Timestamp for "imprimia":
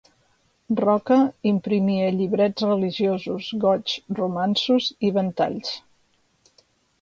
1.49-2.07